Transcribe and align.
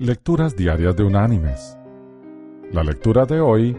Lecturas 0.00 0.54
Diarias 0.54 0.94
de 0.94 1.02
Unánimes. 1.02 1.76
La 2.70 2.84
lectura 2.84 3.26
de 3.26 3.40
hoy 3.40 3.76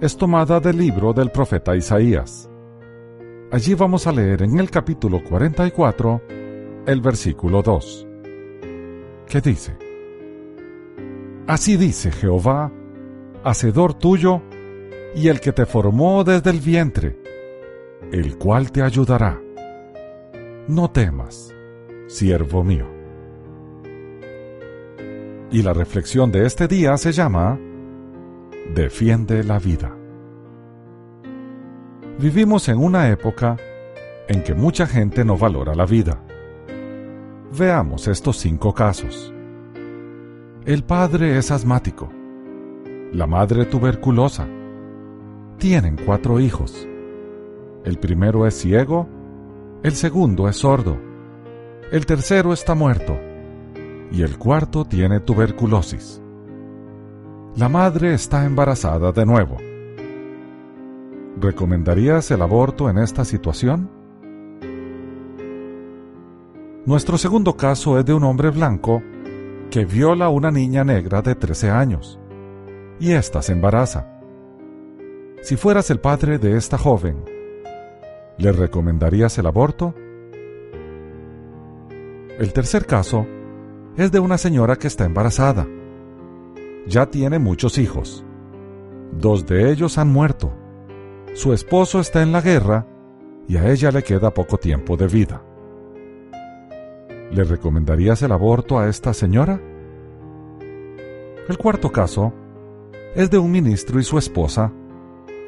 es 0.00 0.16
tomada 0.16 0.60
del 0.60 0.78
libro 0.78 1.12
del 1.12 1.32
profeta 1.32 1.74
Isaías. 1.74 2.48
Allí 3.50 3.74
vamos 3.74 4.06
a 4.06 4.12
leer 4.12 4.42
en 4.44 4.60
el 4.60 4.70
capítulo 4.70 5.20
44 5.20 6.22
el 6.86 7.00
versículo 7.00 7.62
2, 7.62 8.06
que 9.26 9.40
dice, 9.40 9.76
Así 11.48 11.76
dice 11.76 12.12
Jehová, 12.12 12.70
Hacedor 13.42 13.94
tuyo, 13.94 14.40
y 15.16 15.26
el 15.26 15.40
que 15.40 15.50
te 15.50 15.66
formó 15.66 16.22
desde 16.22 16.50
el 16.50 16.60
vientre, 16.60 17.20
el 18.12 18.38
cual 18.38 18.70
te 18.70 18.82
ayudará. 18.82 19.42
No 20.68 20.88
temas, 20.92 21.52
siervo 22.06 22.62
mío. 22.62 22.97
Y 25.50 25.62
la 25.62 25.72
reflexión 25.72 26.30
de 26.30 26.44
este 26.44 26.68
día 26.68 26.96
se 26.98 27.10
llama 27.10 27.58
Defiende 28.74 29.42
la 29.42 29.58
vida. 29.58 29.96
Vivimos 32.18 32.68
en 32.68 32.76
una 32.76 33.08
época 33.08 33.56
en 34.28 34.42
que 34.42 34.54
mucha 34.54 34.86
gente 34.86 35.24
no 35.24 35.38
valora 35.38 35.74
la 35.74 35.86
vida. 35.86 36.22
Veamos 37.58 38.08
estos 38.08 38.36
cinco 38.36 38.74
casos. 38.74 39.32
El 40.66 40.84
padre 40.84 41.38
es 41.38 41.50
asmático. 41.50 42.10
La 43.12 43.26
madre 43.26 43.64
tuberculosa. 43.64 44.46
Tienen 45.56 45.96
cuatro 46.04 46.40
hijos. 46.40 46.86
El 47.86 47.98
primero 47.98 48.46
es 48.46 48.52
ciego. 48.52 49.08
El 49.82 49.92
segundo 49.92 50.46
es 50.46 50.56
sordo. 50.56 50.98
El 51.90 52.04
tercero 52.04 52.52
está 52.52 52.74
muerto 52.74 53.27
y 54.10 54.22
el 54.22 54.38
cuarto 54.38 54.84
tiene 54.84 55.20
tuberculosis. 55.20 56.20
La 57.56 57.68
madre 57.68 58.14
está 58.14 58.44
embarazada 58.44 59.12
de 59.12 59.26
nuevo. 59.26 59.56
¿Recomendarías 61.40 62.30
el 62.30 62.42
aborto 62.42 62.88
en 62.88 62.98
esta 62.98 63.24
situación? 63.24 63.90
Nuestro 66.86 67.18
segundo 67.18 67.56
caso 67.56 67.98
es 67.98 68.04
de 68.04 68.14
un 68.14 68.24
hombre 68.24 68.50
blanco 68.50 69.02
que 69.70 69.84
viola 69.84 70.26
a 70.26 70.30
una 70.30 70.50
niña 70.50 70.84
negra 70.84 71.20
de 71.20 71.34
13 71.34 71.70
años 71.70 72.18
y 72.98 73.12
ésta 73.12 73.42
se 73.42 73.52
embaraza. 73.52 74.06
Si 75.42 75.56
fueras 75.56 75.90
el 75.90 76.00
padre 76.00 76.38
de 76.38 76.56
esta 76.56 76.78
joven, 76.78 77.24
¿le 78.38 78.52
recomendarías 78.52 79.38
el 79.38 79.46
aborto? 79.46 79.94
El 82.38 82.52
tercer 82.52 82.86
caso 82.86 83.26
es 83.98 84.12
de 84.12 84.20
una 84.20 84.38
señora 84.38 84.76
que 84.76 84.86
está 84.86 85.04
embarazada. 85.04 85.66
Ya 86.86 87.06
tiene 87.06 87.40
muchos 87.40 87.78
hijos. 87.78 88.24
Dos 89.10 89.44
de 89.44 89.72
ellos 89.72 89.98
han 89.98 90.08
muerto. 90.12 90.52
Su 91.34 91.52
esposo 91.52 91.98
está 91.98 92.22
en 92.22 92.30
la 92.30 92.40
guerra 92.40 92.86
y 93.48 93.56
a 93.56 93.68
ella 93.68 93.90
le 93.90 94.04
queda 94.04 94.32
poco 94.32 94.56
tiempo 94.56 94.96
de 94.96 95.08
vida. 95.08 95.42
¿Le 97.32 97.42
recomendarías 97.42 98.22
el 98.22 98.30
aborto 98.30 98.78
a 98.78 98.88
esta 98.88 99.12
señora? 99.12 99.60
El 101.48 101.58
cuarto 101.58 101.90
caso 101.90 102.32
es 103.16 103.30
de 103.30 103.38
un 103.38 103.50
ministro 103.50 103.98
y 103.98 104.04
su 104.04 104.16
esposa, 104.16 104.72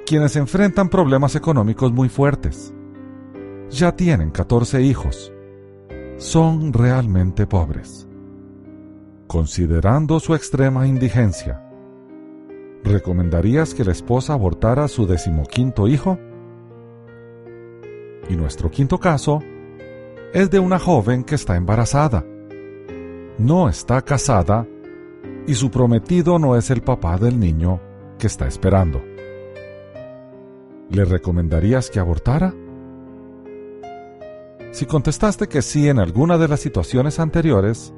quienes 0.05 0.35
enfrentan 0.35 0.89
problemas 0.89 1.37
económicos 1.37 1.93
muy 1.93 2.09
fuertes. 2.09 2.75
Ya 3.71 3.95
tienen 3.95 4.31
14 4.31 4.83
hijos. 4.83 5.33
Son 6.17 6.73
realmente 6.73 7.47
pobres 7.47 8.10
considerando 9.31 10.19
su 10.19 10.35
extrema 10.35 10.89
indigencia, 10.89 11.63
¿recomendarías 12.83 13.75
que 13.75 13.85
la 13.85 13.93
esposa 13.93 14.33
abortara 14.33 14.83
a 14.83 14.89
su 14.89 15.07
decimoquinto 15.07 15.87
hijo? 15.87 16.19
Y 18.29 18.35
nuestro 18.35 18.73
quinto 18.73 18.99
caso 18.99 19.41
es 20.35 20.51
de 20.51 20.59
una 20.59 20.81
joven 20.81 21.23
que 21.23 21.37
está 21.37 21.55
embarazada. 21.55 22.25
No 23.39 23.69
está 23.69 24.03
casada 24.03 24.67
y 25.47 25.55
su 25.55 25.71
prometido 25.71 26.41
no 26.41 26.57
es 26.57 26.69
el 26.73 26.83
papá 26.83 27.17
del 27.17 27.39
niño 27.39 27.81
que 28.19 28.27
está 28.27 28.49
esperando. 28.49 29.01
¿Le 30.89 31.05
recomendarías 31.05 31.89
que 31.89 32.01
abortara? 32.01 32.53
Si 34.73 34.87
contestaste 34.87 35.47
que 35.47 35.63
sí 35.63 35.89
en 35.89 36.01
alguna 36.01 36.37
de 36.37 36.49
las 36.49 36.59
situaciones 36.59 37.21
anteriores, 37.21 37.95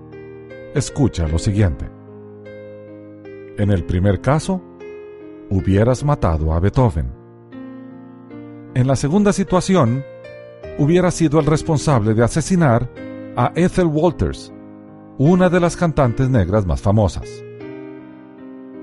Escucha 0.74 1.28
lo 1.28 1.38
siguiente. 1.38 1.86
En 3.58 3.70
el 3.70 3.84
primer 3.84 4.22
caso, 4.22 4.62
hubieras 5.50 6.02
matado 6.02 6.54
a 6.54 6.60
Beethoven. 6.60 7.12
En 8.74 8.86
la 8.86 8.96
segunda 8.96 9.34
situación, 9.34 10.02
hubieras 10.78 11.12
sido 11.12 11.38
el 11.38 11.44
responsable 11.44 12.14
de 12.14 12.24
asesinar 12.24 12.88
a 13.36 13.52
Ethel 13.54 13.84
Walters, 13.84 14.50
una 15.18 15.50
de 15.50 15.60
las 15.60 15.76
cantantes 15.76 16.30
negras 16.30 16.64
más 16.64 16.80
famosas. 16.80 17.28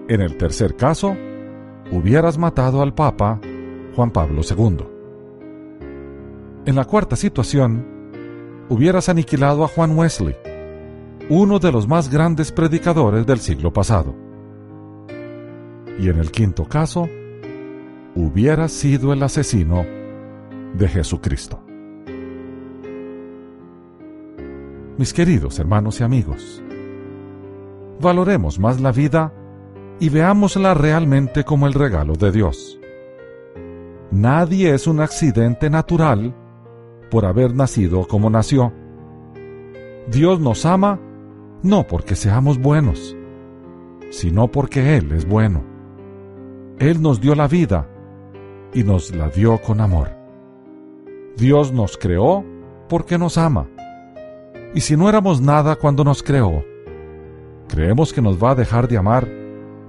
En 0.08 0.22
el 0.22 0.38
tercer 0.38 0.76
caso, 0.76 1.18
hubieras 1.92 2.38
matado 2.38 2.84
al 2.84 2.94
Papa 2.94 3.42
Juan 3.96 4.12
Pablo 4.12 4.42
II. 4.48 4.78
En 6.68 6.76
la 6.76 6.86
cuarta 6.86 7.16
situación, 7.16 7.84
hubieras 8.70 9.10
aniquilado 9.10 9.64
a 9.64 9.68
Juan 9.68 9.98
Wesley, 9.98 10.36
uno 11.30 11.60
de 11.60 11.72
los 11.72 11.88
más 11.88 12.10
grandes 12.10 12.52
predicadores 12.52 13.26
del 13.26 13.40
siglo 13.40 13.72
pasado. 13.72 14.16
Y 16.00 16.10
en 16.10 16.18
el 16.18 16.32
quinto 16.32 16.66
caso, 16.66 17.08
hubiera 18.16 18.68
sido 18.68 19.14
el 19.14 19.22
asesino 19.22 19.86
de 20.74 20.88
Jesucristo. 20.88 21.62
Mis 24.98 25.14
queridos 25.14 25.60
hermanos 25.60 26.00
y 26.00 26.04
amigos, 26.04 26.64
valoremos 28.02 28.58
más 28.58 28.82
la 28.82 28.92
vida 28.92 29.32
y 30.00 30.10
veámosla 30.10 30.74
realmente 30.74 31.44
como 31.44 31.68
el 31.68 31.74
regalo 31.74 32.14
de 32.16 32.32
Dios. 32.32 32.80
Nadie 34.12 34.74
es 34.74 34.88
un 34.88 35.00
accidente 35.00 35.70
natural 35.70 36.36
por 37.12 37.26
haber 37.26 37.54
nacido 37.54 38.08
como 38.08 38.32
nació. 38.32 38.74
Dios 40.10 40.40
nos 40.40 40.66
ama 40.66 41.00
no 41.62 41.86
porque 41.88 42.16
seamos 42.16 42.58
buenos, 42.58 43.18
sino 44.12 44.50
porque 44.50 44.98
Él 44.98 45.12
es 45.12 45.28
bueno. 45.28 45.64
Él 46.80 47.02
nos 47.02 47.20
dio 47.20 47.36
la 47.36 47.48
vida 47.48 47.90
y 48.74 48.84
nos 48.84 49.14
la 49.14 49.30
dio 49.30 49.62
con 49.62 49.82
amor. 49.82 50.12
Dios 51.36 51.74
nos 51.74 51.98
creó 51.98 52.46
porque 52.88 53.18
nos 53.18 53.38
ama. 53.38 53.68
Y 54.74 54.82
si 54.82 54.96
no 54.96 55.10
éramos 55.10 55.42
nada 55.42 55.76
cuando 55.76 56.06
nos 56.06 56.24
creó, 56.24 56.64
¿creemos 57.68 58.14
que 58.14 58.22
nos 58.22 58.42
va 58.42 58.52
a 58.52 58.56
dejar 58.56 58.88
de 58.88 58.98
amar 58.98 59.28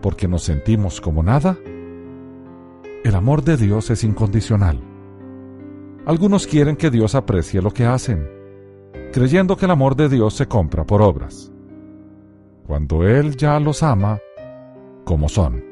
porque 0.02 0.26
nos 0.26 0.42
sentimos 0.42 1.00
como 1.00 1.22
nada? 1.22 1.56
El 3.04 3.14
amor 3.14 3.44
de 3.44 3.56
Dios 3.56 3.90
es 3.90 4.02
incondicional. 4.02 4.80
Algunos 6.04 6.46
quieren 6.48 6.76
que 6.76 6.90
Dios 6.90 7.14
aprecie 7.14 7.62
lo 7.62 7.70
que 7.70 7.86
hacen, 7.86 8.28
creyendo 9.12 9.56
que 9.56 9.66
el 9.66 9.70
amor 9.70 9.94
de 9.94 10.08
Dios 10.08 10.34
se 10.34 10.46
compra 10.46 10.84
por 10.84 11.02
obras 11.02 11.52
cuando 12.70 13.04
Él 13.04 13.36
ya 13.36 13.58
los 13.58 13.82
ama 13.82 14.20
como 15.04 15.28
son. 15.28 15.64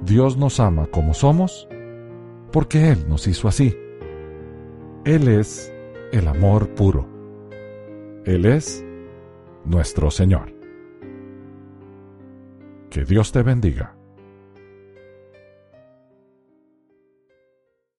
Dios 0.00 0.38
nos 0.38 0.58
ama 0.58 0.86
como 0.86 1.12
somos 1.12 1.68
porque 2.50 2.88
Él 2.88 3.06
nos 3.10 3.26
hizo 3.26 3.46
así. 3.46 3.76
Él 5.04 5.28
es 5.28 5.70
el 6.12 6.28
amor 6.28 6.70
puro. 6.70 7.06
Él 8.24 8.46
es 8.46 8.82
nuestro 9.66 10.10
Señor. 10.10 10.50
Que 12.88 13.04
Dios 13.04 13.30
te 13.30 13.42
bendiga. 13.42 13.98